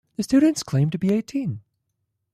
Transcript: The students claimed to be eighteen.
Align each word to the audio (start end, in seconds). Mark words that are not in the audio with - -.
The 0.15 0.23
students 0.23 0.63
claimed 0.63 0.93
to 0.93 0.97
be 0.97 1.13
eighteen. 1.13 1.61